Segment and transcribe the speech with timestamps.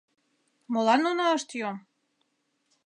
[0.71, 1.77] Молан нуно ышт йом?